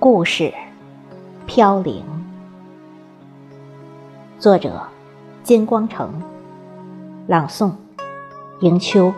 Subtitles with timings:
[0.00, 0.54] 故事，
[1.44, 2.04] 飘零。
[4.38, 4.80] 作者：
[5.42, 6.08] 金光成。
[7.26, 7.72] 朗诵：
[8.60, 9.12] 迎秋。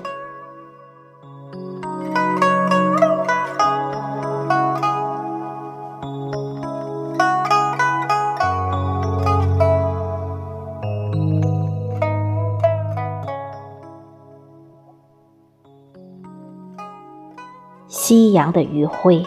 [17.86, 19.26] 夕阳的余晖。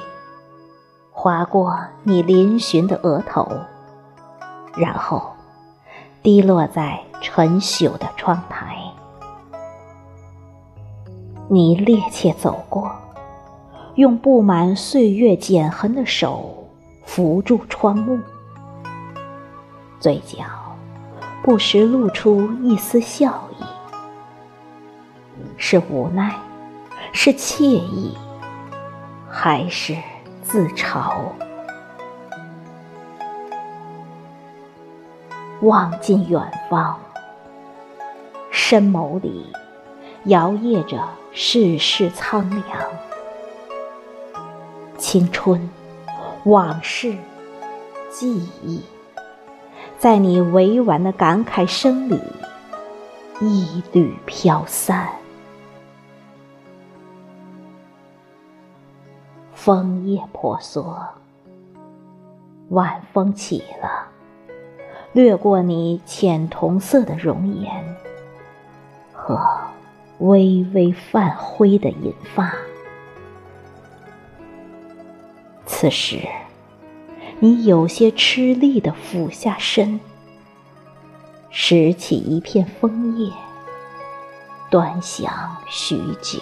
[1.24, 3.48] 划过你嶙峋的额头，
[4.76, 5.32] 然后
[6.22, 8.76] 滴落在陈朽的窗台。
[11.48, 12.92] 你趔趄走过，
[13.96, 16.68] 用布满岁月剪痕的手
[17.06, 18.20] 扶住窗幕，
[20.02, 20.44] 嘴角
[21.42, 23.64] 不时露出一丝笑意，
[25.56, 26.36] 是无奈，
[27.14, 28.14] 是惬意，
[29.30, 29.96] 还是？
[30.44, 31.24] 自嘲，
[35.62, 37.00] 望尽远方，
[38.52, 39.52] 深眸里
[40.26, 42.64] 摇曳着世事苍凉。
[44.98, 45.70] 青春、
[46.44, 47.16] 往事、
[48.12, 48.84] 记忆，
[49.98, 52.20] 在你委婉的感慨声里
[53.40, 55.23] 一缕飘散。
[59.66, 61.02] 枫叶婆娑，
[62.68, 64.10] 晚风起了，
[65.14, 67.96] 掠过你浅铜色的容颜
[69.14, 69.40] 和
[70.18, 72.54] 微微泛灰的银发。
[75.66, 76.28] 此时，
[77.40, 79.98] 你有些吃力的俯下身，
[81.50, 83.32] 拾起一片枫叶，
[84.70, 86.42] 端详许久。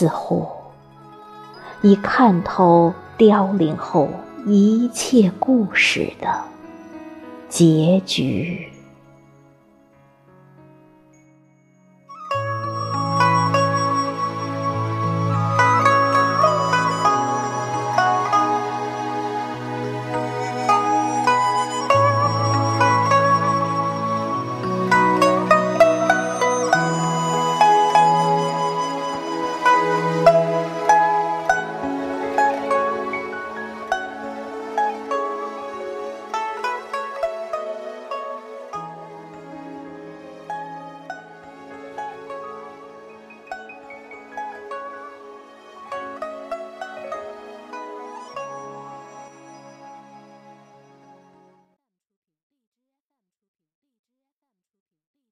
[0.00, 0.48] 似乎
[1.82, 4.08] 已看透凋零后
[4.46, 6.42] 一切故事的
[7.50, 8.66] 结局。